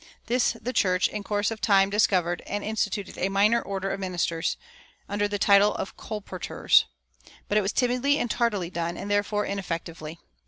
This 0.25 0.53
the 0.59 0.73
church, 0.73 1.07
in 1.07 1.21
course 1.21 1.51
of 1.51 1.61
time, 1.61 1.91
discovered, 1.91 2.41
and 2.47 2.63
instituted 2.63 3.19
a 3.19 3.29
"minor 3.29 3.61
order" 3.61 3.91
of 3.91 3.99
ministers, 3.99 4.57
under 5.07 5.27
the 5.27 5.37
title 5.37 5.75
of 5.75 5.95
colporteurs. 5.95 6.85
But 7.47 7.59
it 7.59 7.61
was 7.61 7.71
timidly 7.71 8.17
and 8.17 8.27
tardily 8.27 8.71
done, 8.71 8.97
and 8.97 9.11
therefore 9.11 9.45
ineffectively. 9.45 10.17